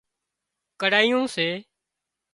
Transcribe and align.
ڪڙهايون 0.81 1.23
سي 1.35 1.47